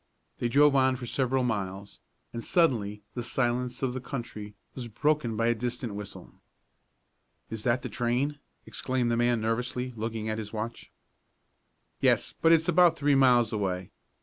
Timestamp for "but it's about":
12.41-12.97